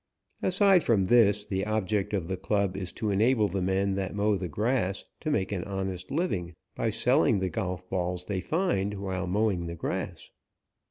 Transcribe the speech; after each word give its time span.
Aside 0.41 0.83
from 0.83 1.05
this, 1.05 1.45
the 1.45 1.63
object 1.63 2.11
of 2.15 2.27
the 2.27 2.35
club 2.35 2.75
is 2.75 2.91
to 2.93 3.11
enable 3.11 3.47
the 3.47 3.61
men 3.61 3.93
that 3.93 4.15
mow 4.15 4.35
the 4.35 4.47
grass 4.47 5.05
to 5.19 5.29
make 5.29 5.51
an 5.51 5.63
honest 5.65 6.09
living 6.09 6.55
by 6.75 6.89
selling 6.89 7.37
the 7.37 7.49
golf 7.49 7.87
balls 7.87 8.25
they 8.25 8.41
find 8.41 8.95
while 8.99 9.27
mowing 9.27 9.67
the 9.67 9.75
grass. 9.75 10.31